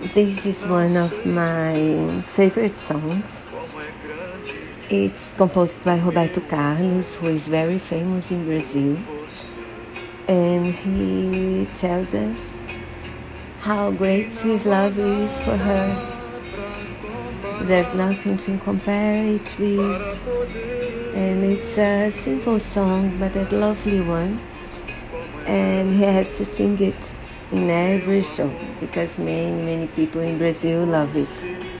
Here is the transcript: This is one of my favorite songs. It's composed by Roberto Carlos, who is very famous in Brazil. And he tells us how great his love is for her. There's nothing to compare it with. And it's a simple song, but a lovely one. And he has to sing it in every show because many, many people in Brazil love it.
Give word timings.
This 0.00 0.46
is 0.46 0.66
one 0.66 0.96
of 0.96 1.26
my 1.26 2.22
favorite 2.24 2.78
songs. 2.78 3.46
It's 4.88 5.34
composed 5.34 5.84
by 5.84 6.00
Roberto 6.00 6.40
Carlos, 6.40 7.16
who 7.16 7.26
is 7.26 7.48
very 7.48 7.78
famous 7.78 8.32
in 8.32 8.46
Brazil. 8.46 8.96
And 10.26 10.68
he 10.68 11.68
tells 11.74 12.14
us 12.14 12.58
how 13.58 13.90
great 13.90 14.32
his 14.32 14.64
love 14.64 14.98
is 14.98 15.38
for 15.42 15.58
her. 15.58 16.16
There's 17.64 17.92
nothing 17.92 18.38
to 18.38 18.56
compare 18.56 19.26
it 19.26 19.54
with. 19.58 21.14
And 21.14 21.44
it's 21.44 21.76
a 21.76 22.10
simple 22.10 22.58
song, 22.58 23.18
but 23.18 23.36
a 23.36 23.44
lovely 23.54 24.00
one. 24.00 24.40
And 25.46 25.92
he 25.92 26.04
has 26.04 26.30
to 26.38 26.44
sing 26.46 26.80
it 26.80 27.14
in 27.52 27.68
every 27.68 28.22
show 28.22 28.50
because 28.78 29.18
many, 29.18 29.62
many 29.62 29.86
people 29.88 30.20
in 30.20 30.38
Brazil 30.38 30.84
love 30.84 31.16
it. 31.16 31.59